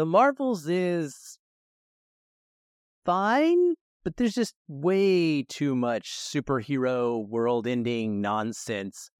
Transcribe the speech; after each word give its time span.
The 0.00 0.06
Marvels 0.06 0.66
is 0.66 1.36
fine, 3.04 3.74
but 4.02 4.16
there's 4.16 4.32
just 4.32 4.54
way 4.66 5.42
too 5.42 5.76
much 5.76 6.12
superhero 6.12 7.28
world 7.28 7.66
ending 7.66 8.22
nonsense 8.22 9.10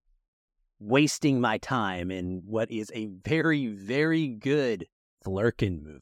wasting 0.79 1.38
my 1.38 1.58
time 1.58 2.11
in 2.11 2.40
what 2.46 2.71
is 2.71 2.90
a 2.95 3.08
very, 3.08 3.66
very 3.66 4.29
good 4.29 4.87
Flerken 5.22 5.82
movie. 5.82 6.01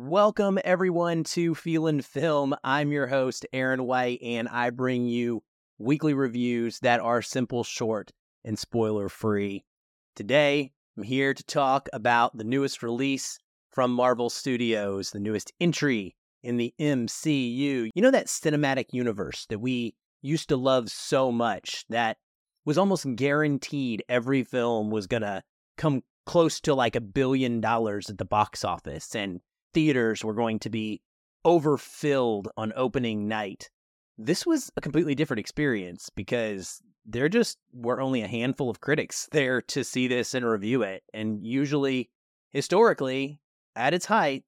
Welcome, 0.00 0.60
everyone, 0.62 1.24
to 1.24 1.56
Feelin' 1.56 2.02
Film. 2.02 2.54
I'm 2.62 2.92
your 2.92 3.08
host, 3.08 3.44
Aaron 3.52 3.82
White, 3.82 4.22
and 4.22 4.46
I 4.46 4.70
bring 4.70 5.08
you 5.08 5.42
weekly 5.76 6.14
reviews 6.14 6.78
that 6.82 7.00
are 7.00 7.20
simple, 7.20 7.64
short, 7.64 8.12
and 8.44 8.56
spoiler 8.56 9.08
free. 9.08 9.64
Today, 10.14 10.70
I'm 10.96 11.02
here 11.02 11.34
to 11.34 11.42
talk 11.42 11.88
about 11.92 12.38
the 12.38 12.44
newest 12.44 12.80
release 12.84 13.40
from 13.72 13.90
Marvel 13.90 14.30
Studios, 14.30 15.10
the 15.10 15.18
newest 15.18 15.52
entry 15.58 16.14
in 16.44 16.58
the 16.58 16.72
MCU. 16.78 17.90
You 17.92 18.00
know, 18.00 18.12
that 18.12 18.28
cinematic 18.28 18.92
universe 18.92 19.46
that 19.48 19.58
we 19.58 19.96
used 20.22 20.48
to 20.50 20.56
love 20.56 20.90
so 20.90 21.32
much 21.32 21.84
that 21.88 22.18
was 22.64 22.78
almost 22.78 23.16
guaranteed 23.16 24.04
every 24.08 24.44
film 24.44 24.90
was 24.92 25.08
going 25.08 25.22
to 25.22 25.42
come 25.76 26.04
close 26.24 26.60
to 26.60 26.72
like 26.72 26.94
a 26.94 27.00
billion 27.00 27.60
dollars 27.60 28.08
at 28.08 28.18
the 28.18 28.24
box 28.24 28.62
office 28.62 29.16
and 29.16 29.40
theaters 29.74 30.24
were 30.24 30.34
going 30.34 30.58
to 30.60 30.70
be 30.70 31.00
overfilled 31.44 32.48
on 32.56 32.72
opening 32.76 33.28
night. 33.28 33.70
This 34.16 34.44
was 34.44 34.70
a 34.76 34.80
completely 34.80 35.14
different 35.14 35.40
experience 35.40 36.10
because 36.14 36.82
there 37.06 37.28
just 37.28 37.58
were 37.72 38.00
only 38.00 38.22
a 38.22 38.28
handful 38.28 38.68
of 38.68 38.80
critics 38.80 39.28
there 39.32 39.62
to 39.62 39.84
see 39.84 40.08
this 40.08 40.34
and 40.34 40.44
review 40.44 40.82
it. 40.82 41.02
And 41.14 41.46
usually, 41.46 42.10
historically, 42.50 43.40
at 43.76 43.94
its 43.94 44.06
height, 44.06 44.44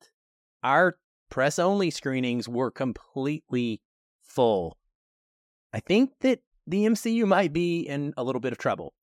our 0.62 0.96
press 1.30 1.58
only 1.58 1.90
screenings 1.90 2.48
were 2.48 2.70
completely 2.70 3.80
full. 4.22 4.77
I 5.72 5.80
think 5.80 6.10
that 6.20 6.40
the 6.66 6.84
MCU 6.84 7.27
might 7.27 7.52
be 7.52 7.80
in 7.80 8.12
a 8.16 8.24
little 8.24 8.40
bit 8.40 8.52
of 8.52 8.58
trouble. 8.58 8.94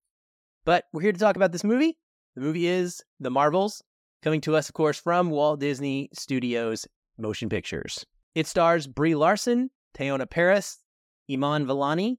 But 0.66 0.86
we're 0.92 1.02
here 1.02 1.14
to 1.14 1.20
talk 1.20 1.38
about 1.38 1.54
this 1.54 1.64
movie. 1.64 1.98
The 2.36 2.42
movie 2.42 2.68
is 2.68 3.04
The 3.20 3.32
Marvels, 3.32 3.82
coming 4.22 4.42
to 4.42 4.56
us, 4.56 4.70
of 4.70 4.74
course, 4.74 5.00
from 5.00 5.30
Walt 5.30 5.60
Disney 5.60 6.10
Studios 6.14 6.88
Motion 7.18 7.50
Pictures. 7.50 8.06
It 8.36 8.48
stars 8.48 8.88
Brie 8.88 9.16
Larson, 9.16 9.70
Teyonah 9.98 10.30
Parris, 10.30 10.80
Iman 11.32 11.66
Vellani, 11.66 12.18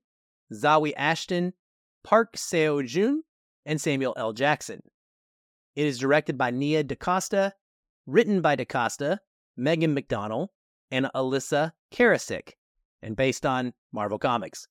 Zawe 0.53 0.93
Ashton, 0.97 1.53
Park 2.05 2.37
Seo 2.37 2.85
Joon, 2.85 3.23
and 3.67 3.81
Samuel 3.81 4.15
L. 4.17 4.33
Jackson. 4.33 4.81
It 5.77 5.87
is 5.87 5.99
directed 5.99 6.37
by 6.37 6.51
Nia 6.51 6.83
DaCosta, 6.83 7.53
written 8.07 8.41
by 8.41 8.57
DaCosta, 8.57 9.21
Megan 9.57 9.95
McDonnell, 9.95 10.49
and 10.91 11.11
Elissa 11.15 11.73
Karasik, 11.93 12.53
and 13.03 13.15
based 13.15 13.45
on 13.45 13.73
Marvel 13.93 14.19
Comics. 14.19 14.67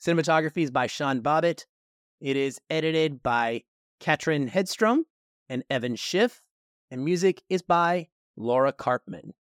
Cinematography 0.00 0.62
is 0.62 0.70
by 0.70 0.86
Sean 0.86 1.20
Bobbitt. 1.20 1.64
It 2.20 2.36
is 2.36 2.60
edited 2.70 3.22
by 3.22 3.62
Catrin 4.00 4.48
Hedstrom 4.48 5.00
and 5.48 5.64
Evan 5.70 5.96
Schiff, 5.96 6.42
and 6.90 7.04
music 7.04 7.42
is 7.48 7.62
by 7.62 8.08
Laura 8.36 8.72
Karpman. 8.72 9.32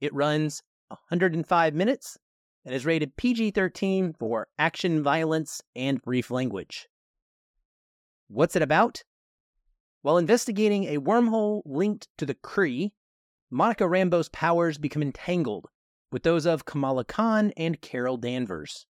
It 0.00 0.14
runs 0.14 0.62
105 0.88 1.74
minutes 1.74 2.18
and 2.64 2.74
is 2.74 2.86
rated 2.86 3.16
PG 3.16 3.52
13 3.52 4.14
for 4.18 4.48
action, 4.58 5.02
violence, 5.02 5.62
and 5.74 6.02
brief 6.02 6.30
language. 6.30 6.88
What's 8.28 8.56
it 8.56 8.62
about? 8.62 9.02
While 10.02 10.18
investigating 10.18 10.84
a 10.84 10.98
wormhole 10.98 11.62
linked 11.64 12.08
to 12.18 12.26
the 12.26 12.34
Kree, 12.34 12.92
Monica 13.50 13.84
Rambeau's 13.84 14.28
powers 14.28 14.78
become 14.78 15.02
entangled 15.02 15.66
with 16.12 16.22
those 16.22 16.46
of 16.46 16.64
Kamala 16.64 17.04
Khan 17.04 17.52
and 17.56 17.80
Carol 17.80 18.16
Danvers. 18.16 18.86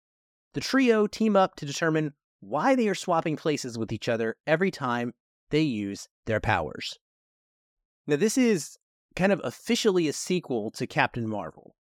The 0.53 0.61
trio 0.61 1.07
team 1.07 1.35
up 1.35 1.55
to 1.55 1.65
determine 1.65 2.13
why 2.39 2.75
they 2.75 2.87
are 2.87 2.95
swapping 2.95 3.35
places 3.35 3.77
with 3.77 3.91
each 3.91 4.07
other 4.07 4.35
every 4.45 4.69
time 4.69 5.13
they 5.49 5.61
use 5.61 6.07
their 6.25 6.39
powers. 6.39 6.97
Now, 8.07 8.17
this 8.17 8.37
is 8.37 8.77
kind 9.15 9.31
of 9.31 9.41
officially 9.43 10.07
a 10.07 10.13
sequel 10.13 10.71
to 10.71 10.87
Captain 10.87 11.27
Marvel, 11.27 11.75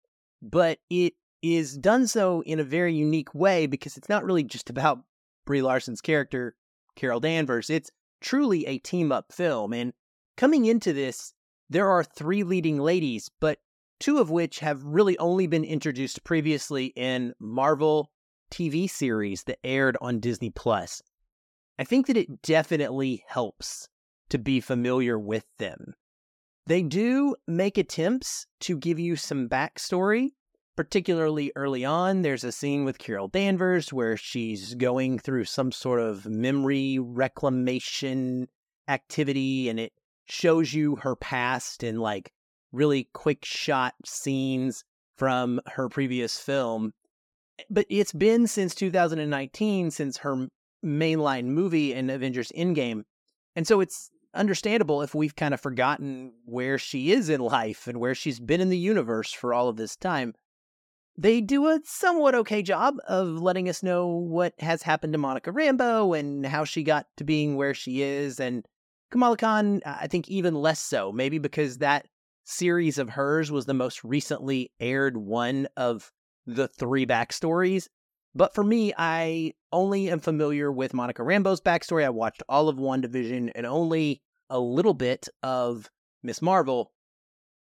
but 0.41 0.79
it 0.89 1.13
is 1.41 1.77
done 1.77 2.07
so 2.07 2.41
in 2.41 2.59
a 2.59 2.63
very 2.63 2.93
unique 2.93 3.33
way 3.33 3.65
because 3.65 3.95
it's 3.95 4.09
not 4.09 4.25
really 4.25 4.43
just 4.43 4.69
about 4.69 4.99
Brie 5.45 5.61
Larson's 5.61 6.01
character, 6.01 6.55
Carol 6.95 7.19
Danvers. 7.19 7.69
It's 7.69 7.91
truly 8.21 8.65
a 8.65 8.77
team 8.79 9.11
up 9.11 9.31
film. 9.31 9.73
And 9.73 9.93
coming 10.35 10.65
into 10.65 10.91
this, 10.91 11.33
there 11.69 11.89
are 11.89 12.03
three 12.03 12.43
leading 12.43 12.79
ladies, 12.79 13.29
but 13.39 13.59
two 13.99 14.17
of 14.17 14.29
which 14.29 14.59
have 14.59 14.83
really 14.83 15.17
only 15.17 15.47
been 15.47 15.63
introduced 15.63 16.23
previously 16.23 16.87
in 16.95 17.33
Marvel 17.39 18.11
TV 18.51 18.89
series 18.89 19.43
that 19.43 19.59
aired 19.63 19.97
on 20.01 20.19
Disney 20.19 20.49
Plus. 20.49 21.01
I 21.77 21.83
think 21.83 22.07
that 22.07 22.17
it 22.17 22.41
definitely 22.41 23.23
helps 23.27 23.87
to 24.29 24.37
be 24.37 24.61
familiar 24.61 25.17
with 25.17 25.45
them. 25.57 25.93
They 26.67 26.83
do 26.83 27.35
make 27.47 27.77
attempts 27.77 28.45
to 28.61 28.77
give 28.77 28.99
you 28.99 29.15
some 29.15 29.49
backstory, 29.49 30.29
particularly 30.79 31.51
early 31.57 31.83
on, 31.83 32.21
there's 32.21 32.45
a 32.45 32.53
scene 32.53 32.85
with 32.85 32.99
Carol 32.99 33.27
Danvers 33.27 33.91
where 33.91 34.15
she's 34.15 34.75
going 34.75 35.19
through 35.19 35.43
some 35.43 35.73
sort 35.73 35.99
of 35.99 36.25
memory 36.25 36.97
reclamation 36.97 38.47
activity 38.87 39.67
and 39.67 39.77
it 39.77 39.91
shows 40.23 40.73
you 40.73 40.95
her 40.95 41.17
past 41.17 41.83
in 41.83 41.97
like 41.97 42.31
really 42.71 43.09
quick 43.11 43.43
shot 43.43 43.93
scenes 44.05 44.85
from 45.17 45.59
her 45.65 45.89
previous 45.89 46.39
film. 46.39 46.93
But 47.69 47.85
it's 47.89 48.13
been 48.13 48.47
since 48.47 48.73
2019 48.73 49.91
since 49.91 50.15
her 50.19 50.47
mainline 50.81 51.47
movie 51.47 51.93
in 51.93 52.09
Avengers 52.09 52.53
Endgame. 52.55 53.03
And 53.53 53.67
so 53.67 53.81
it's 53.81 54.11
understandable 54.33 55.01
if 55.01 55.15
we've 55.15 55.35
kind 55.35 55.53
of 55.53 55.61
forgotten 55.61 56.33
where 56.45 56.77
she 56.77 57.11
is 57.11 57.29
in 57.29 57.41
life 57.41 57.87
and 57.87 57.99
where 57.99 58.15
she's 58.15 58.39
been 58.39 58.61
in 58.61 58.69
the 58.69 58.77
universe 58.77 59.31
for 59.31 59.53
all 59.53 59.69
of 59.69 59.77
this 59.77 59.95
time. 59.95 60.33
They 61.17 61.41
do 61.41 61.67
a 61.67 61.81
somewhat 61.83 62.35
okay 62.35 62.61
job 62.61 62.95
of 63.07 63.27
letting 63.41 63.67
us 63.67 63.83
know 63.83 64.07
what 64.07 64.53
has 64.59 64.83
happened 64.83 65.13
to 65.13 65.19
Monica 65.19 65.51
Rambeau 65.51 66.17
and 66.17 66.45
how 66.45 66.63
she 66.63 66.83
got 66.83 67.07
to 67.17 67.25
being 67.25 67.55
where 67.55 67.73
she 67.73 68.01
is. 68.01 68.39
And 68.39 68.65
Kamala 69.11 69.35
Khan, 69.35 69.81
I 69.85 70.07
think, 70.07 70.29
even 70.29 70.55
less 70.55 70.79
so. 70.79 71.11
Maybe 71.11 71.37
because 71.37 71.79
that 71.79 72.07
series 72.45 72.97
of 72.97 73.09
hers 73.09 73.51
was 73.51 73.65
the 73.65 73.73
most 73.73 74.03
recently 74.03 74.71
aired 74.79 75.17
one 75.17 75.67
of 75.75 76.11
the 76.45 76.67
three 76.67 77.05
backstories. 77.05 77.87
But 78.35 78.53
for 78.53 78.63
me, 78.63 78.93
I 78.97 79.53
only 79.71 80.09
am 80.09 80.19
familiar 80.19 80.71
with 80.71 80.93
Monica 80.93 81.23
Rambeau's 81.23 81.61
backstory. 81.61 82.05
I 82.05 82.09
watched 82.09 82.43
all 82.47 82.69
of 82.69 82.77
WandaVision 82.77 83.51
and 83.55 83.65
only 83.65 84.21
a 84.49 84.59
little 84.59 84.93
bit 84.93 85.27
of 85.43 85.89
Ms. 86.23 86.41
Marvel. 86.41 86.91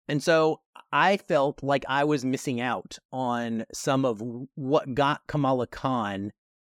And 0.07 0.21
so 0.21 0.61
I 0.91 1.17
felt 1.17 1.63
like 1.63 1.85
I 1.87 2.03
was 2.03 2.25
missing 2.25 2.61
out 2.61 2.97
on 3.11 3.65
some 3.73 4.05
of 4.05 4.21
what 4.55 4.93
got 4.93 5.27
Kamala 5.27 5.67
Khan 5.67 6.31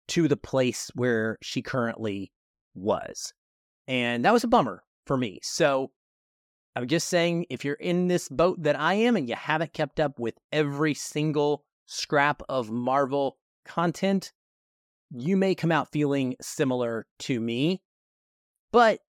to 0.08 0.28
the 0.28 0.36
place 0.36 0.90
where 0.94 1.38
she 1.42 1.62
currently 1.62 2.32
was. 2.74 3.32
And 3.86 4.24
that 4.24 4.32
was 4.32 4.44
a 4.44 4.48
bummer 4.48 4.82
for 5.06 5.16
me. 5.16 5.38
So 5.42 5.90
I'm 6.76 6.86
just 6.86 7.08
saying 7.08 7.46
if 7.50 7.64
you're 7.64 7.74
in 7.74 8.08
this 8.08 8.28
boat 8.28 8.62
that 8.62 8.78
I 8.78 8.94
am 8.94 9.16
and 9.16 9.28
you 9.28 9.34
haven't 9.34 9.72
kept 9.72 10.00
up 10.00 10.18
with 10.18 10.34
every 10.52 10.94
single 10.94 11.64
scrap 11.86 12.42
of 12.48 12.70
Marvel 12.70 13.36
content, 13.68 14.32
you 15.10 15.36
may 15.36 15.54
come 15.54 15.70
out 15.72 15.92
feeling 15.92 16.34
similar 16.40 17.06
to 17.20 17.38
me. 17.40 17.80
But 18.72 19.00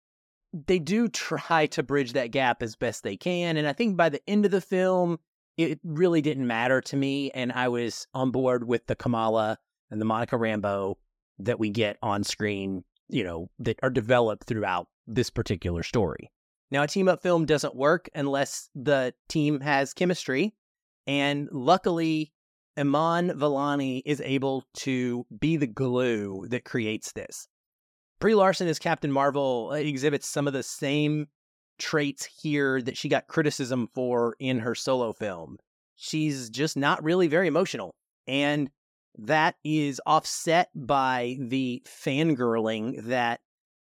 they 0.53 0.79
do 0.79 1.07
try 1.07 1.67
to 1.67 1.83
bridge 1.83 2.13
that 2.13 2.31
gap 2.31 2.63
as 2.63 2.75
best 2.75 3.03
they 3.03 3.17
can. 3.17 3.57
And 3.57 3.67
I 3.67 3.73
think 3.73 3.97
by 3.97 4.09
the 4.09 4.21
end 4.27 4.45
of 4.45 4.51
the 4.51 4.61
film, 4.61 5.19
it 5.57 5.79
really 5.83 6.21
didn't 6.21 6.47
matter 6.47 6.81
to 6.81 6.95
me. 6.95 7.31
And 7.31 7.51
I 7.51 7.67
was 7.67 8.07
on 8.13 8.31
board 8.31 8.67
with 8.67 8.88
the 8.88 8.95
Kamala 8.95 9.57
and 9.91 10.00
the 10.00 10.06
Monica 10.06 10.38
Rambeau 10.38 10.95
that 11.39 11.59
we 11.59 11.69
get 11.69 11.97
on 12.01 12.23
screen, 12.23 12.83
you 13.09 13.23
know, 13.23 13.50
that 13.59 13.79
are 13.83 13.89
developed 13.89 14.45
throughout 14.45 14.88
this 15.07 15.29
particular 15.29 15.83
story. 15.83 16.31
Now, 16.71 16.83
a 16.83 16.88
team 16.88 17.07
up 17.07 17.21
film 17.21 17.45
doesn't 17.45 17.75
work 17.75 18.09
unless 18.13 18.69
the 18.75 19.13
team 19.27 19.59
has 19.59 19.94
chemistry. 19.94 20.56
And 21.07 21.50
luckily, 21.51 22.31
Iman 22.80 23.31
Vellani 23.31 24.02
is 24.06 24.22
able 24.22 24.64
to 24.78 25.26
be 25.40 25.58
the 25.58 25.68
glue 25.68 26.48
that 26.50 26.64
creates 26.64 27.12
this. 27.12 27.48
Brie 28.20 28.36
Larson 28.36 28.68
as 28.68 28.80
Captain 28.80 29.12
Marvel 29.12 29.70
uh, 29.72 29.76
exhibits 29.76 30.28
some 30.28 30.48
of 30.48 30.54
the 30.54 30.64
same 30.64 31.28
traits 31.78 32.26
here 32.26 32.81
that 32.81 32.98
she 32.98 33.10
got 33.10 33.28
criticism 33.28 33.88
for 33.94 34.36
in 34.40 34.60
her 34.60 34.76
solo 34.76 35.14
film. 35.14 35.58
she's 35.96 36.50
just 36.50 36.78
not 36.78 37.04
really 37.04 37.28
very 37.28 37.48
emotional. 37.48 37.94
And 38.26 38.70
that 39.18 39.56
is 39.64 40.02
offset 40.06 40.70
by 40.74 41.38
the 41.40 41.84
fangirling 41.86 43.04
that 43.04 43.42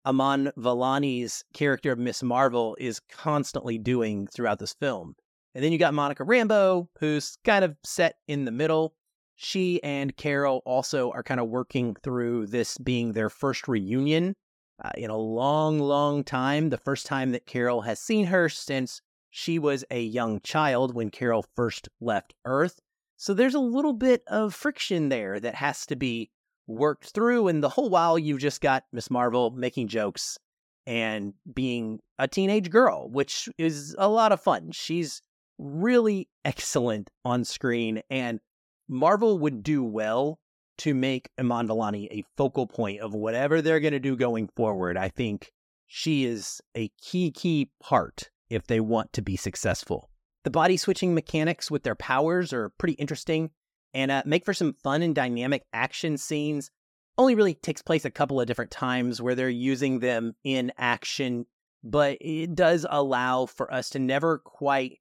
Iman 0.05 0.53
Vellani's 0.59 1.45
character 1.55 1.93
of 1.93 1.99
Ms. 1.99 2.23
Marvel 2.23 2.77
is 2.79 3.01
constantly 3.09 3.79
doing 3.79 4.27
throughout 4.27 4.59
this 4.59 4.75
film. 4.75 5.15
And 5.55 5.63
then 5.63 5.73
you 5.73 5.79
got 5.79 5.95
Monica 5.95 6.25
Rambeau, 6.25 6.89
who's 6.99 7.37
kind 7.45 7.65
of 7.65 7.77
set 7.85 8.17
in 8.27 8.45
the 8.45 8.51
middle. 8.51 8.95
She 9.37 9.83
and 9.83 10.17
Carol 10.17 10.63
also 10.65 11.11
are 11.11 11.23
kind 11.23 11.41
of 11.41 11.49
working 11.49 11.97
through 12.03 12.47
this 12.47 12.79
being 12.79 13.13
their 13.13 13.29
first 13.29 13.69
reunion 13.69 14.35
uh, 14.83 14.91
in 14.97 15.11
a 15.11 15.17
long, 15.17 15.79
long 15.79 16.25
time. 16.25 16.71
The 16.71 16.79
first 16.79 17.07
time 17.07 17.33
that 17.33 17.47
Carol 17.47 17.83
has 17.83 17.99
seen 17.99 18.27
her 18.27 18.49
since 18.49 19.03
she 19.31 19.59
was 19.59 19.85
a 19.91 20.03
young 20.03 20.41
child 20.41 20.95
when 20.95 21.11
Carol 21.11 21.45
first 21.57 21.89
left 22.01 22.35
Earth. 22.45 22.81
So 23.17 23.35
there's 23.35 23.55
a 23.55 23.61
little 23.61 23.93
bit 23.93 24.23
of 24.27 24.55
friction 24.55 25.09
there 25.09 25.39
that 25.41 25.55
has 25.55 25.87
to 25.87 25.97
be 25.97 26.31
worked 26.67 27.11
through. 27.11 27.49
And 27.49 27.63
the 27.63 27.69
whole 27.69 27.91
while, 27.91 28.19
you've 28.19 28.41
just 28.41 28.61
got 28.61 28.85
Ms. 28.93 29.11
Marvel 29.11 29.51
making 29.51 29.89
jokes 29.89 30.39
and 30.87 31.35
being 31.53 32.01
a 32.19 32.27
teenage 32.27 32.71
girl, 32.71 33.09
which 33.11 33.49
is 33.59 33.95
a 33.99 34.09
lot 34.09 34.33
of 34.33 34.41
fun. 34.41 34.73
She's 34.73 35.23
really 35.63 36.29
excellent 36.45 37.11
on 37.25 37.45
screen, 37.45 38.03
and 38.11 38.41
Marvel 38.89 39.39
would 39.39 39.63
do 39.63 39.83
well 39.85 40.39
to 40.79 40.95
make 40.95 41.31
Iman 41.39 41.69
Vellani 41.69 42.09
a 42.11 42.25
focal 42.37 42.67
point 42.67 43.01
of 43.01 43.15
whatever 43.15 43.63
they're 43.63 43.81
going 43.81 43.93
to 43.93 44.01
do 44.01 44.17
going 44.17 44.49
forward. 44.57 44.97
I 44.97 45.09
think 45.09 45.53
she 45.87 46.25
is 46.25 46.61
a 46.75 46.91
key, 47.01 47.31
key 47.31 47.71
part 47.81 48.31
if 48.51 48.67
they 48.67 48.81
want 48.81 49.13
to 49.13 49.23
be 49.23 49.37
successful. 49.37 50.11
The 50.45 50.51
body 50.51 50.77
switching 50.77 51.15
mechanics 51.15 51.71
with 51.71 51.85
their 51.85 51.95
powers 51.95 52.53
are 52.53 52.71
pretty 52.71 52.95
interesting 52.95 53.51
and 53.95 54.11
uh, 54.11 54.23
make 54.27 54.45
for 54.45 54.55
some 54.55 54.75
fun 54.83 55.03
and 55.03 55.15
dynamic 55.15 55.63
action 55.73 56.17
scenes. 56.17 56.71
Only 57.19 57.35
really 57.35 57.55
takes 57.55 57.83
place 57.83 58.05
a 58.05 58.11
couple 58.11 58.41
of 58.41 58.47
different 58.47 58.71
times 58.71 59.21
where 59.21 59.35
they're 59.35 59.49
using 59.49 60.01
them 60.01 60.35
in 60.43 60.73
action, 60.79 61.47
but 61.85 62.17
it 62.21 62.55
does 62.55 62.87
allow 62.89 63.47
for 63.47 63.73
us 63.73 63.91
to 63.91 63.99
never 63.99 64.39
quite 64.39 64.99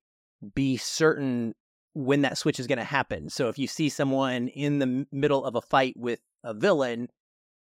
be 0.56 0.78
certain 0.78 1.54
when 1.94 2.22
that 2.22 2.38
switch 2.38 2.60
is 2.60 2.68
going 2.68 2.78
to 2.78 2.84
happen. 2.84 3.30
So 3.30 3.50
if 3.50 3.60
you 3.60 3.68
see 3.68 3.90
someone 3.90 4.48
in 4.48 4.80
the 4.80 5.06
middle 5.12 5.44
of 5.44 5.56
a 5.56 5.62
fight 5.62 5.96
with 5.98 6.20
a 6.44 6.54
villain, 6.54 7.10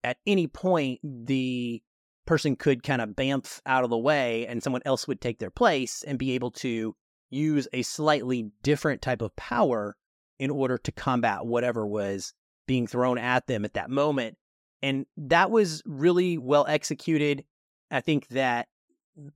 at 0.05 0.19
any 0.27 0.47
point 0.47 1.01
the 1.03 1.83
person 2.27 2.57
could 2.57 2.83
kind 2.83 3.03
of 3.03 3.11
bamf 3.11 3.61
out 3.67 3.85
of 3.85 3.91
the 3.91 3.99
way 3.99 4.47
and 4.47 4.63
someone 4.63 4.83
else 4.85 5.09
would 5.09 5.21
take 5.21 5.39
their 5.39 5.51
place 5.51 6.05
and 6.07 6.19
be 6.19 6.33
able 6.33 6.51
to 6.51 6.95
use 7.31 7.67
a 7.73 7.83
slightly 7.83 8.51
different 8.63 9.03
type 9.03 9.23
of 9.23 9.35
power 9.37 9.97
in 10.39 10.51
order 10.51 10.79
to 10.79 10.93
combat 10.93 11.45
whatever 11.45 11.87
was 11.87 12.33
being 12.67 12.87
thrown 12.87 13.19
at 13.19 13.47
them 13.47 13.65
at 13.65 13.75
that 13.75 13.91
moment. 13.91 14.37
And 14.83 15.07
that 15.17 15.51
was 15.51 15.83
really 15.85 16.39
well 16.39 16.67
executed. 16.69 17.45
I 17.91 18.01
think 18.01 18.29
that 18.29 18.69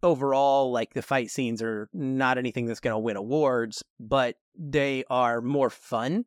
overall, 0.02 0.70
like 0.70 0.94
the 0.94 1.02
fight 1.02 1.30
scenes 1.30 1.62
are 1.62 1.88
not 1.92 2.38
anything 2.38 2.66
that's 2.66 2.80
going 2.80 2.94
to 2.94 2.98
win 2.98 3.16
awards, 3.16 3.82
but 4.00 4.36
they 4.58 5.04
are 5.10 5.40
more 5.40 5.70
fun. 5.70 6.24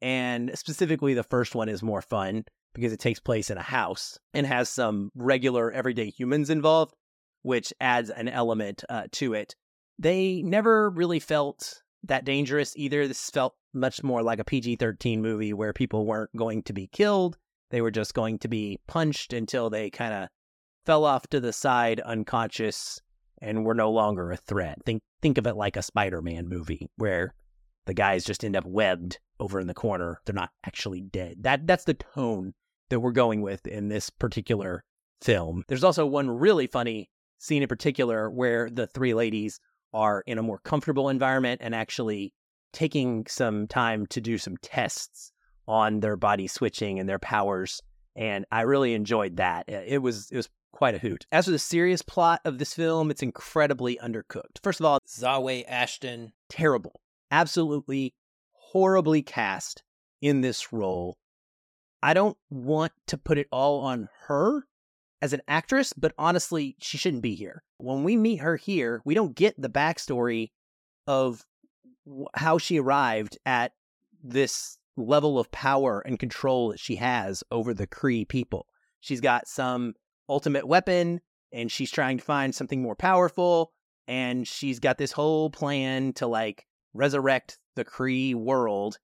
And 0.00 0.50
specifically, 0.58 1.14
the 1.14 1.22
first 1.22 1.54
one 1.54 1.68
is 1.68 1.82
more 1.82 2.02
fun 2.02 2.44
because 2.74 2.92
it 2.92 3.00
takes 3.00 3.20
place 3.20 3.50
in 3.50 3.58
a 3.58 3.62
house 3.62 4.18
and 4.34 4.46
has 4.46 4.68
some 4.68 5.10
regular 5.14 5.70
everyday 5.70 6.10
humans 6.10 6.50
involved, 6.50 6.94
which 7.42 7.72
adds 7.80 8.10
an 8.10 8.28
element 8.28 8.82
uh, 8.88 9.04
to 9.12 9.34
it. 9.34 9.54
They 9.98 10.42
never 10.42 10.90
really 10.90 11.20
felt 11.20 11.82
that 12.04 12.24
dangerous 12.24 12.72
either. 12.76 13.06
This 13.06 13.30
felt 13.30 13.54
much 13.72 14.02
more 14.02 14.22
like 14.22 14.38
a 14.38 14.44
PG 14.44 14.76
13 14.76 15.22
movie 15.22 15.52
where 15.52 15.72
people 15.72 16.06
weren't 16.06 16.34
going 16.36 16.62
to 16.64 16.72
be 16.72 16.88
killed. 16.88 17.38
They 17.70 17.80
were 17.80 17.90
just 17.90 18.14
going 18.14 18.38
to 18.40 18.48
be 18.48 18.80
punched 18.86 19.32
until 19.32 19.70
they 19.70 19.90
kind 19.90 20.12
of 20.12 20.28
fell 20.84 21.04
off 21.04 21.26
to 21.28 21.40
the 21.40 21.52
side 21.52 22.00
unconscious 22.00 23.00
and 23.40 23.64
were 23.64 23.74
no 23.74 23.90
longer 23.90 24.30
a 24.30 24.36
threat. 24.36 24.78
Think 24.84 25.02
think 25.20 25.38
of 25.38 25.46
it 25.46 25.56
like 25.56 25.76
a 25.76 25.82
Spider-Man 25.82 26.48
movie 26.48 26.88
where 26.96 27.34
the 27.86 27.94
guys 27.94 28.24
just 28.24 28.44
end 28.44 28.56
up 28.56 28.64
webbed 28.64 29.18
over 29.40 29.60
in 29.60 29.66
the 29.66 29.74
corner. 29.74 30.20
They're 30.24 30.34
not 30.34 30.50
actually 30.64 31.00
dead. 31.00 31.36
That 31.40 31.66
that's 31.66 31.84
the 31.84 31.94
tone 31.94 32.54
that 32.90 33.00
we're 33.00 33.12
going 33.12 33.42
with 33.42 33.66
in 33.66 33.88
this 33.88 34.10
particular 34.10 34.84
film. 35.20 35.64
There's 35.68 35.84
also 35.84 36.06
one 36.06 36.30
really 36.30 36.66
funny 36.66 37.08
scene 37.38 37.62
in 37.62 37.68
particular 37.68 38.30
where 38.30 38.70
the 38.70 38.86
three 38.86 39.14
ladies 39.14 39.58
are 39.92 40.22
in 40.26 40.38
a 40.38 40.42
more 40.42 40.58
comfortable 40.58 41.08
environment 41.08 41.60
and 41.62 41.74
actually 41.74 42.32
taking 42.72 43.26
some 43.26 43.66
time 43.66 44.06
to 44.06 44.20
do 44.20 44.38
some 44.38 44.56
tests 44.62 45.32
on 45.68 46.00
their 46.00 46.16
body 46.16 46.46
switching 46.46 46.98
and 46.98 47.08
their 47.08 47.18
powers 47.18 47.80
and 48.16 48.44
I 48.50 48.62
really 48.62 48.94
enjoyed 48.94 49.36
that. 49.36 49.68
It 49.68 50.02
was 50.02 50.30
it 50.30 50.36
was 50.36 50.48
quite 50.72 50.94
a 50.94 50.98
hoot. 50.98 51.26
As 51.30 51.44
for 51.44 51.50
the 51.50 51.58
serious 51.58 52.02
plot 52.02 52.40
of 52.44 52.58
this 52.58 52.74
film, 52.74 53.10
it's 53.10 53.22
incredibly 53.22 53.98
undercooked. 54.02 54.58
First 54.62 54.80
of 54.80 54.86
all, 54.86 54.98
Zawe 55.08 55.64
Ashton, 55.68 56.32
terrible. 56.48 57.00
Absolutely 57.30 58.14
horribly 58.52 59.22
cast 59.22 59.82
in 60.20 60.40
this 60.40 60.72
role. 60.72 61.16
I 62.02 62.14
don't 62.14 62.36
want 62.50 62.92
to 63.08 63.18
put 63.18 63.38
it 63.38 63.46
all 63.52 63.80
on 63.80 64.08
her 64.26 64.64
as 65.20 65.32
an 65.32 65.42
actress, 65.46 65.92
but 65.92 66.12
honestly, 66.18 66.76
she 66.80 66.98
shouldn't 66.98 67.22
be 67.22 67.34
here. 67.34 67.62
When 67.78 68.02
we 68.02 68.16
meet 68.16 68.38
her 68.38 68.56
here, 68.56 69.02
we 69.04 69.14
don't 69.14 69.36
get 69.36 69.60
the 69.60 69.68
backstory 69.68 70.50
of 71.06 71.44
how 72.34 72.58
she 72.58 72.80
arrived 72.80 73.38
at 73.46 73.72
this 74.22 74.78
level 74.96 75.38
of 75.38 75.50
power 75.52 76.00
and 76.00 76.18
control 76.18 76.70
that 76.70 76.80
she 76.80 76.96
has 76.96 77.44
over 77.50 77.72
the 77.72 77.86
Kree 77.86 78.28
people. 78.28 78.66
She's 79.00 79.20
got 79.20 79.46
some 79.46 79.94
ultimate 80.28 80.66
weapon 80.66 81.20
and 81.52 81.70
she's 81.70 81.90
trying 81.90 82.18
to 82.18 82.24
find 82.24 82.54
something 82.54 82.82
more 82.82 82.96
powerful 82.96 83.72
and 84.08 84.46
she's 84.48 84.80
got 84.80 84.98
this 84.98 85.12
whole 85.12 85.50
plan 85.50 86.12
to 86.14 86.26
like 86.26 86.66
resurrect 86.94 87.58
the 87.76 87.84
Kree 87.84 88.34
world 88.34 88.98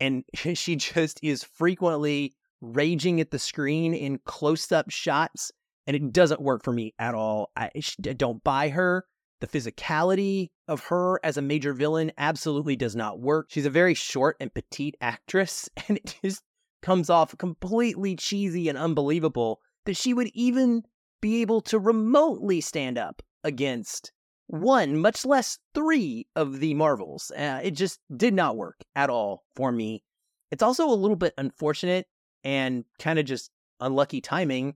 and 0.00 0.24
she 0.34 0.76
just 0.76 1.20
is 1.22 1.44
frequently 1.44 2.34
raging 2.60 3.20
at 3.20 3.30
the 3.30 3.38
screen 3.38 3.94
in 3.94 4.18
close-up 4.24 4.90
shots 4.90 5.52
and 5.86 5.94
it 5.94 6.12
doesn't 6.12 6.40
work 6.40 6.64
for 6.64 6.72
me 6.72 6.94
at 6.98 7.14
all. 7.14 7.50
I, 7.56 7.70
don't 8.00 8.42
buy 8.42 8.70
her. 8.70 9.04
The 9.40 9.46
physicality 9.46 10.48
of 10.66 10.80
her 10.84 11.20
as 11.22 11.36
a 11.36 11.42
major 11.42 11.74
villain 11.74 12.10
absolutely 12.18 12.74
does 12.74 12.96
not 12.96 13.20
work. 13.20 13.46
She's 13.50 13.66
a 13.66 13.70
very 13.70 13.94
short 13.94 14.36
and 14.40 14.52
petite 14.52 14.96
actress, 15.00 15.68
and 15.88 15.98
it 15.98 16.16
just 16.22 16.42
comes 16.82 17.10
off 17.10 17.36
completely 17.36 18.16
cheesy 18.16 18.68
and 18.68 18.78
unbelievable 18.78 19.60
that 19.86 19.96
she 19.96 20.14
would 20.14 20.30
even 20.34 20.82
be 21.20 21.40
able 21.40 21.60
to 21.62 21.78
remotely 21.78 22.60
stand 22.60 22.98
up 22.98 23.22
against 23.42 24.12
one, 24.48 24.96
much 24.96 25.24
less 25.24 25.58
three 25.74 26.26
of 26.36 26.60
the 26.60 26.74
Marvels. 26.74 27.32
Uh, 27.36 27.60
it 27.62 27.72
just 27.72 27.98
did 28.16 28.34
not 28.34 28.56
work 28.56 28.76
at 28.94 29.10
all 29.10 29.44
for 29.56 29.72
me. 29.72 30.02
It's 30.50 30.62
also 30.62 30.88
a 30.88 30.94
little 30.94 31.16
bit 31.16 31.34
unfortunate 31.38 32.06
and 32.44 32.84
kind 32.98 33.18
of 33.18 33.24
just 33.24 33.50
unlucky 33.80 34.20
timing 34.20 34.74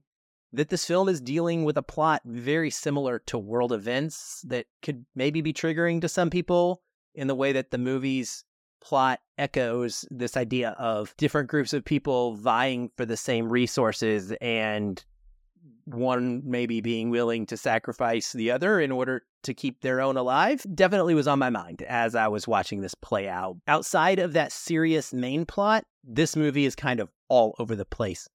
that 0.53 0.69
this 0.69 0.85
film 0.85 1.07
is 1.07 1.21
dealing 1.21 1.63
with 1.63 1.77
a 1.77 1.83
plot 1.83 2.21
very 2.25 2.69
similar 2.69 3.19
to 3.19 3.37
world 3.37 3.71
events 3.71 4.43
that 4.47 4.65
could 4.81 5.05
maybe 5.15 5.41
be 5.41 5.53
triggering 5.53 6.01
to 6.01 6.09
some 6.09 6.29
people 6.29 6.81
in 7.15 7.27
the 7.27 7.35
way 7.35 7.53
that 7.53 7.71
the 7.71 7.77
movie's 7.77 8.43
plot 8.81 9.19
echoes 9.37 10.05
this 10.11 10.35
idea 10.35 10.71
of 10.71 11.15
different 11.17 11.49
groups 11.49 11.73
of 11.73 11.85
people 11.85 12.35
vying 12.35 12.91
for 12.97 13.05
the 13.05 13.17
same 13.17 13.49
resources 13.49 14.33
and 14.41 15.03
one 15.85 16.41
maybe 16.45 16.81
being 16.81 17.09
willing 17.09 17.45
to 17.45 17.57
sacrifice 17.57 18.33
the 18.33 18.51
other 18.51 18.79
in 18.79 18.91
order 18.91 19.23
to 19.43 19.53
keep 19.53 19.81
their 19.81 20.01
own 20.01 20.17
alive 20.17 20.65
definitely 20.75 21.15
was 21.15 21.27
on 21.27 21.39
my 21.39 21.49
mind 21.49 21.81
as 21.83 22.15
I 22.15 22.27
was 22.27 22.47
watching 22.47 22.81
this 22.81 22.95
play 22.95 23.27
out. 23.27 23.57
Outside 23.67 24.19
of 24.19 24.33
that 24.33 24.51
serious 24.51 25.13
main 25.13 25.45
plot, 25.45 25.85
this 26.03 26.35
movie 26.35 26.65
is 26.65 26.75
kind 26.75 26.99
of 26.99 27.09
all 27.29 27.55
over 27.59 27.75
the 27.75 27.85
place. 27.85 28.27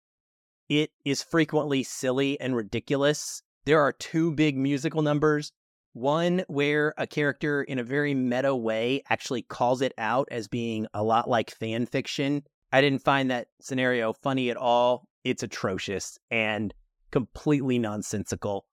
It 0.68 0.90
is 1.04 1.22
frequently 1.22 1.82
silly 1.82 2.40
and 2.40 2.56
ridiculous. 2.56 3.42
There 3.64 3.80
are 3.80 3.92
two 3.92 4.32
big 4.32 4.56
musical 4.56 5.02
numbers 5.02 5.52
one 5.96 6.44
where 6.48 6.92
a 6.98 7.06
character, 7.06 7.62
in 7.62 7.78
a 7.78 7.82
very 7.82 8.14
meta 8.14 8.54
way, 8.54 9.02
actually 9.08 9.40
calls 9.40 9.80
it 9.80 9.94
out 9.96 10.28
as 10.30 10.46
being 10.46 10.86
a 10.92 11.02
lot 11.02 11.28
like 11.28 11.50
fan 11.50 11.86
fiction. 11.86 12.42
I 12.70 12.82
didn't 12.82 13.02
find 13.02 13.30
that 13.30 13.48
scenario 13.62 14.12
funny 14.12 14.50
at 14.50 14.58
all. 14.58 15.08
It's 15.24 15.42
atrocious 15.42 16.18
and 16.30 16.74
completely 17.10 17.78
nonsensical. 17.78 18.66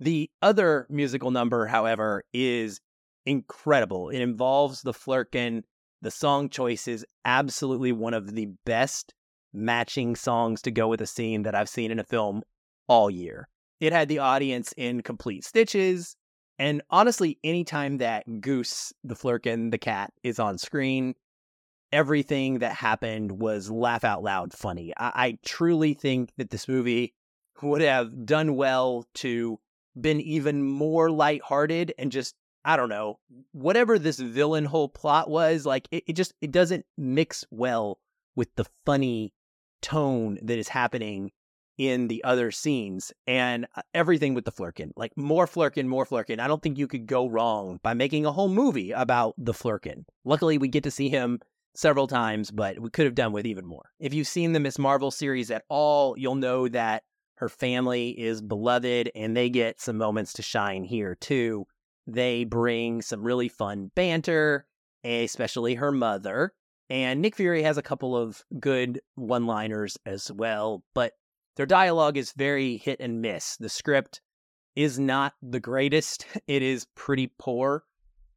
The 0.00 0.28
other 0.42 0.86
musical 0.90 1.30
number, 1.30 1.66
however, 1.66 2.24
is 2.32 2.80
incredible. 3.24 4.08
It 4.08 4.20
involves 4.20 4.82
the 4.82 4.92
Flerken. 4.92 5.62
The 6.02 6.10
song 6.10 6.48
choice 6.48 6.88
is 6.88 7.06
absolutely 7.24 7.92
one 7.92 8.12
of 8.12 8.34
the 8.34 8.48
best 8.64 9.14
matching 9.52 10.16
songs 10.16 10.60
to 10.62 10.72
go 10.72 10.88
with 10.88 11.00
a 11.00 11.06
scene 11.06 11.44
that 11.44 11.54
I've 11.54 11.68
seen 11.68 11.92
in 11.92 12.00
a 12.00 12.04
film 12.04 12.42
all 12.88 13.08
year. 13.08 13.48
It 13.78 13.92
had 13.92 14.08
the 14.08 14.18
audience 14.18 14.74
in 14.76 15.02
complete 15.02 15.44
stitches. 15.44 16.16
And 16.58 16.82
honestly, 16.90 17.38
anytime 17.44 17.98
that 17.98 18.40
Goose, 18.40 18.92
the 19.04 19.14
Flerken, 19.14 19.70
the 19.70 19.78
cat, 19.78 20.12
is 20.22 20.38
on 20.38 20.58
screen, 20.58 21.14
everything 21.92 22.60
that 22.60 22.72
happened 22.72 23.32
was 23.32 23.70
laugh 23.70 24.04
out 24.04 24.22
loud 24.22 24.52
funny. 24.52 24.92
I, 24.96 25.12
I 25.14 25.38
truly 25.44 25.94
think 25.94 26.32
that 26.36 26.50
this 26.50 26.68
movie 26.68 27.14
would 27.62 27.82
have 27.82 28.26
done 28.26 28.56
well 28.56 29.06
to 29.14 29.58
been 29.98 30.20
even 30.20 30.62
more 30.62 31.10
lighthearted 31.10 31.94
and 31.98 32.12
just 32.12 32.34
I 32.64 32.76
don't 32.76 32.88
know 32.88 33.18
whatever 33.52 33.98
this 33.98 34.18
villain 34.18 34.66
whole 34.66 34.88
plot 34.88 35.30
was 35.30 35.64
like 35.64 35.88
it, 35.90 36.04
it 36.06 36.12
just 36.12 36.34
it 36.42 36.52
doesn't 36.52 36.84
mix 36.98 37.44
well 37.50 37.98
with 38.34 38.54
the 38.56 38.66
funny 38.84 39.32
tone 39.80 40.38
that 40.42 40.58
is 40.58 40.68
happening 40.68 41.30
in 41.78 42.08
the 42.08 42.24
other 42.24 42.50
scenes 42.50 43.12
and 43.26 43.66
uh, 43.76 43.82
everything 43.94 44.34
with 44.34 44.44
the 44.44 44.52
Flerken, 44.52 44.90
Like 44.96 45.16
more 45.16 45.46
Flerken, 45.46 45.86
more 45.86 46.06
Flerken. 46.06 46.40
I 46.40 46.48
don't 46.48 46.62
think 46.62 46.78
you 46.78 46.86
could 46.86 47.06
go 47.06 47.28
wrong 47.28 47.80
by 47.82 47.94
making 47.94 48.24
a 48.24 48.32
whole 48.32 48.48
movie 48.48 48.92
about 48.92 49.34
the 49.36 49.52
Flerken. 49.52 50.04
Luckily, 50.24 50.58
we 50.58 50.68
get 50.68 50.84
to 50.84 50.90
see 50.90 51.08
him 51.08 51.40
several 51.74 52.06
times, 52.06 52.50
but 52.50 52.78
we 52.80 52.90
could 52.90 53.04
have 53.04 53.14
done 53.14 53.32
with 53.32 53.46
even 53.46 53.66
more. 53.66 53.90
If 53.98 54.14
you've 54.14 54.26
seen 54.26 54.52
the 54.52 54.60
Ms. 54.60 54.78
Marvel 54.78 55.10
series 55.10 55.50
at 55.50 55.64
all, 55.68 56.16
you'll 56.18 56.34
know 56.34 56.68
that 56.68 57.02
her 57.36 57.48
family 57.48 58.10
is 58.10 58.40
beloved 58.40 59.10
and 59.14 59.36
they 59.36 59.50
get 59.50 59.80
some 59.80 59.98
moments 59.98 60.32
to 60.34 60.42
shine 60.42 60.84
here 60.84 61.14
too. 61.14 61.66
They 62.06 62.44
bring 62.44 63.02
some 63.02 63.22
really 63.22 63.48
fun 63.48 63.90
banter, 63.94 64.66
especially 65.04 65.74
her 65.74 65.92
mother. 65.92 66.54
And 66.88 67.20
Nick 67.20 67.36
Fury 67.36 67.62
has 67.62 67.76
a 67.76 67.82
couple 67.82 68.16
of 68.16 68.44
good 68.58 69.00
one 69.16 69.46
liners 69.46 69.98
as 70.06 70.30
well, 70.32 70.84
but 70.94 71.12
their 71.56 71.66
dialogue 71.66 72.16
is 72.16 72.32
very 72.32 72.76
hit 72.76 73.00
and 73.00 73.20
miss. 73.20 73.56
The 73.56 73.68
script 73.68 74.20
is 74.74 74.98
not 74.98 75.34
the 75.42 75.60
greatest, 75.60 76.26
it 76.46 76.62
is 76.62 76.86
pretty 76.94 77.32
poor. 77.38 77.84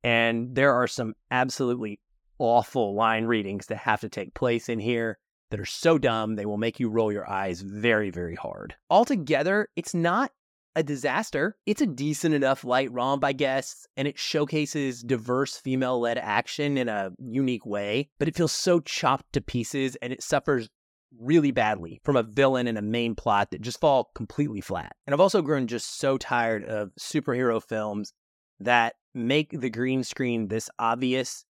And 0.03 0.55
there 0.55 0.73
are 0.73 0.87
some 0.87 1.13
absolutely 1.29 1.99
awful 2.39 2.95
line 2.95 3.25
readings 3.25 3.67
that 3.67 3.77
have 3.77 3.99
to 4.01 4.09
take 4.09 4.33
place 4.33 4.69
in 4.69 4.79
here 4.79 5.19
that 5.51 5.59
are 5.59 5.65
so 5.65 5.97
dumb 5.97 6.35
they 6.35 6.45
will 6.45 6.57
make 6.57 6.79
you 6.79 6.89
roll 6.89 7.11
your 7.11 7.29
eyes 7.29 7.61
very, 7.61 8.09
very 8.09 8.35
hard. 8.35 8.75
Altogether, 8.89 9.67
it's 9.75 9.93
not 9.93 10.31
a 10.75 10.83
disaster. 10.83 11.57
It's 11.65 11.81
a 11.81 11.87
decent 11.87 12.33
enough 12.33 12.63
light 12.63 12.91
romp, 12.91 13.25
I 13.25 13.33
guess, 13.33 13.85
and 13.97 14.07
it 14.07 14.17
showcases 14.17 15.03
diverse 15.03 15.57
female 15.57 15.99
led 15.99 16.17
action 16.17 16.77
in 16.77 16.87
a 16.87 17.11
unique 17.19 17.65
way, 17.65 18.09
but 18.19 18.27
it 18.27 18.35
feels 18.35 18.51
so 18.51 18.79
chopped 18.79 19.33
to 19.33 19.41
pieces 19.41 19.97
and 20.01 20.13
it 20.13 20.23
suffers 20.23 20.69
really 21.17 21.51
badly 21.51 21.99
from 22.03 22.15
a 22.15 22.23
villain 22.23 22.67
and 22.67 22.77
a 22.77 22.81
main 22.81 23.15
plot 23.15 23.51
that 23.51 23.61
just 23.61 23.79
fall 23.79 24.11
completely 24.15 24.61
flat. 24.61 24.95
And 25.05 25.13
I've 25.13 25.19
also 25.19 25.41
grown 25.41 25.67
just 25.67 25.97
so 25.99 26.17
tired 26.17 26.63
of 26.65 26.91
superhero 26.99 27.61
films 27.61 28.13
that 28.59 28.95
make 29.13 29.59
the 29.59 29.69
green 29.69 30.03
screen 30.03 30.47
this 30.47 30.69
obvious. 30.77 31.45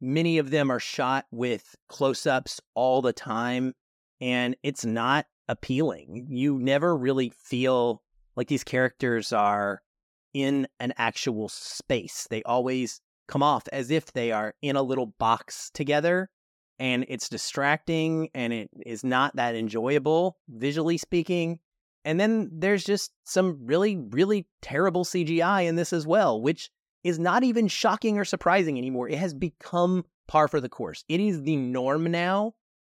Many 0.00 0.38
of 0.38 0.50
them 0.50 0.70
are 0.70 0.80
shot 0.80 1.26
with 1.30 1.74
close 1.88 2.26
ups 2.26 2.60
all 2.74 3.00
the 3.00 3.12
time, 3.12 3.74
and 4.20 4.56
it's 4.62 4.84
not 4.84 5.26
appealing. 5.48 6.26
You 6.28 6.58
never 6.58 6.96
really 6.96 7.30
feel 7.30 8.02
like 8.34 8.48
these 8.48 8.64
characters 8.64 9.32
are 9.32 9.82
in 10.34 10.66
an 10.80 10.92
actual 10.98 11.48
space. 11.48 12.26
They 12.28 12.42
always 12.42 13.00
come 13.28 13.42
off 13.42 13.66
as 13.72 13.90
if 13.90 14.12
they 14.12 14.32
are 14.32 14.54
in 14.60 14.76
a 14.76 14.82
little 14.82 15.06
box 15.18 15.70
together 15.72 16.28
and 16.78 17.04
it's 17.08 17.28
distracting 17.28 18.28
and 18.34 18.52
it 18.52 18.70
is 18.84 19.04
not 19.04 19.36
that 19.36 19.54
enjoyable 19.54 20.36
visually 20.48 20.98
speaking. 20.98 21.58
And 22.04 22.20
then 22.20 22.50
there's 22.52 22.84
just 22.84 23.12
some 23.24 23.58
really, 23.66 23.96
really 23.96 24.46
terrible 24.62 25.04
CGI 25.04 25.66
in 25.66 25.76
this 25.76 25.92
as 25.92 26.06
well, 26.06 26.40
which 26.40 26.70
is 27.02 27.18
not 27.18 27.44
even 27.44 27.68
shocking 27.68 28.18
or 28.18 28.24
surprising 28.24 28.78
anymore. 28.78 29.08
It 29.08 29.18
has 29.18 29.34
become 29.34 30.04
par 30.28 30.48
for 30.48 30.60
the 30.60 30.68
course. 30.68 31.04
It 31.08 31.20
is 31.20 31.42
the 31.42 31.56
norm 31.56 32.10
now 32.10 32.54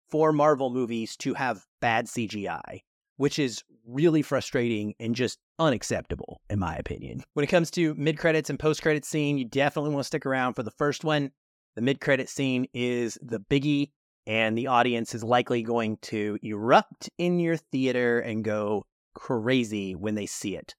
for 0.09 0.31
Marvel 0.31 0.69
movies 0.69 1.15
to 1.17 1.33
have 1.33 1.65
bad 1.81 2.07
CGI, 2.07 2.81
which 3.17 3.39
is 3.39 3.63
really 3.85 4.21
frustrating 4.21 4.93
and 4.99 5.15
just 5.15 5.39
unacceptable, 5.59 6.41
in 6.49 6.59
my 6.59 6.75
opinion. 6.75 7.23
When 7.33 7.43
it 7.43 7.47
comes 7.47 7.71
to 7.71 7.95
mid 7.95 8.17
credits 8.17 8.49
and 8.49 8.59
post 8.59 8.81
credits 8.81 9.07
scene, 9.07 9.37
you 9.37 9.45
definitely 9.45 9.91
want 9.91 10.03
to 10.03 10.07
stick 10.07 10.25
around 10.25 10.53
for 10.53 10.63
the 10.63 10.71
first 10.71 11.03
one. 11.03 11.31
The 11.77 11.83
mid 11.83 12.01
credit 12.01 12.27
scene 12.27 12.65
is 12.73 13.19
the 13.21 13.39
biggie, 13.39 13.91
and 14.25 14.57
the 14.57 14.65
audience 14.65 15.13
is 15.13 15.23
likely 15.23 15.61
going 15.61 15.97
to 15.97 16.39
erupt 16.41 17.07
in 17.19 17.39
your 17.39 17.55
theater 17.55 18.19
and 18.19 18.43
go 18.43 18.87
crazy 19.13 19.93
when 19.93 20.15
they 20.15 20.25
see 20.25 20.55
it. 20.55 20.73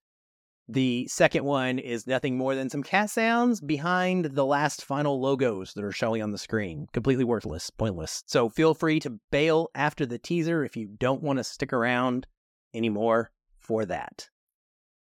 The 0.67 1.07
second 1.07 1.45
one 1.45 1.79
is 1.79 2.09
nothing 2.09 2.37
more 2.37 2.57
than 2.57 2.69
some 2.69 2.83
cat 2.83 3.11
sounds 3.11 3.61
behind 3.61 4.25
the 4.25 4.45
last 4.45 4.85
final 4.85 5.21
logos 5.21 5.73
that 5.75 5.85
are 5.85 5.93
showing 5.93 6.21
on 6.21 6.33
the 6.33 6.37
screen. 6.37 6.89
Completely 6.93 7.23
worthless, 7.23 7.71
pointless. 7.71 8.25
So 8.27 8.49
feel 8.49 8.75
free 8.75 8.99
to 8.99 9.21
bail 9.31 9.69
after 9.77 10.05
the 10.05 10.19
teaser 10.19 10.65
if 10.65 10.77
you 10.77 10.89
don't 10.89 11.23
want 11.23 11.37
to 11.37 11.45
stick 11.45 11.73
around 11.73 12.27
anymore 12.75 13.31
for 13.57 13.87
that. 13.87 14.31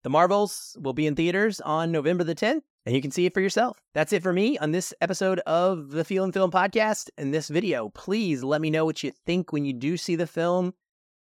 The 0.04 0.10
Marvels 0.10 0.76
will 0.80 0.92
be 0.92 1.08
in 1.08 1.16
theaters 1.16 1.60
on 1.60 1.90
November 1.90 2.22
the 2.22 2.36
10th 2.36 2.62
and 2.84 2.94
you 2.94 3.02
can 3.02 3.10
see 3.10 3.26
it 3.26 3.34
for 3.34 3.40
yourself. 3.40 3.78
That's 3.94 4.12
it 4.12 4.22
for 4.22 4.32
me 4.32 4.58
on 4.58 4.72
this 4.72 4.92
episode 5.00 5.40
of 5.40 5.90
the 5.90 6.04
Feelin' 6.04 6.32
Film 6.32 6.50
podcast 6.50 7.10
and 7.16 7.32
this 7.32 7.48
video. 7.48 7.90
Please 7.90 8.42
let 8.42 8.60
me 8.60 8.70
know 8.70 8.84
what 8.84 9.02
you 9.02 9.12
think 9.24 9.52
when 9.52 9.64
you 9.64 9.72
do 9.72 9.96
see 9.96 10.16
the 10.16 10.26
film. 10.26 10.74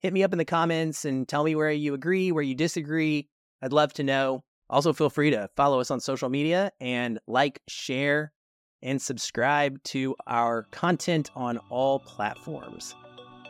Hit 0.00 0.12
me 0.12 0.22
up 0.22 0.32
in 0.32 0.38
the 0.38 0.44
comments 0.44 1.04
and 1.04 1.28
tell 1.28 1.44
me 1.44 1.54
where 1.54 1.70
you 1.70 1.94
agree, 1.94 2.32
where 2.32 2.42
you 2.42 2.54
disagree. 2.54 3.28
I'd 3.62 3.72
love 3.72 3.92
to 3.94 4.02
know. 4.02 4.42
Also, 4.68 4.92
feel 4.92 5.10
free 5.10 5.30
to 5.30 5.48
follow 5.56 5.80
us 5.80 5.90
on 5.90 6.00
social 6.00 6.28
media 6.28 6.72
and 6.80 7.18
like, 7.26 7.60
share, 7.68 8.32
and 8.82 9.00
subscribe 9.00 9.82
to 9.84 10.14
our 10.26 10.64
content 10.72 11.30
on 11.34 11.58
all 11.70 12.00
platforms. 12.00 12.94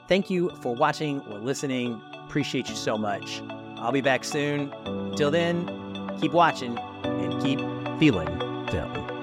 Thank 0.08 0.28
you 0.28 0.50
for 0.61 0.75
watching 0.75 1.20
or 1.23 1.38
listening. 1.38 2.00
Appreciate 2.26 2.68
you 2.68 2.76
so 2.76 2.99
much. 2.99 3.42
I'll 3.78 3.92
be 3.92 4.00
back 4.00 4.25
soon. 4.25 4.73
Till 5.16 5.30
then, 5.30 5.66
keep 6.20 6.32
watching 6.32 6.78
and 7.04 7.42
keep 7.42 7.61
feeling 7.99 8.38
film. 8.68 9.13